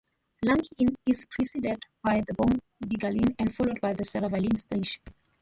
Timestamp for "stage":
4.57-4.99